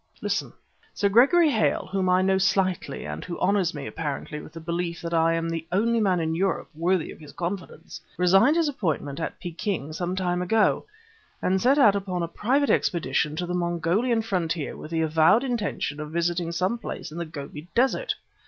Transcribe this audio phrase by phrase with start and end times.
[0.19, 0.51] Listen.
[0.95, 4.99] Sir Gregory Hale, whom I know slightly and who honors me, apparently, with a belief
[5.01, 9.19] that I am the only man in Europe worthy of his confidence, resigned his appointment
[9.19, 10.85] at Peking some time ago,
[11.39, 15.99] and set out upon a private expedition to the Mongolian frontier with the avowed intention
[15.99, 18.15] of visiting some place in the Gobi Desert.